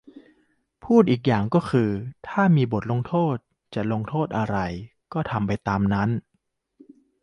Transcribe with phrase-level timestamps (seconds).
[0.85, 1.89] พูดอีกอย่างก็คือ
[2.27, 3.35] ถ้ามีบทลงโทษ
[3.73, 4.57] จะลงโทษอะไร
[5.13, 6.09] ก็ทำไปตามนั้น